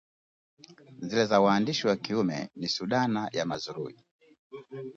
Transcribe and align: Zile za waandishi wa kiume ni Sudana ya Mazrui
Zile 1.01 1.25
za 1.25 1.41
waandishi 1.41 1.87
wa 1.87 1.95
kiume 1.97 2.49
ni 2.55 2.67
Sudana 2.67 3.29
ya 3.33 3.45
Mazrui 3.45 3.95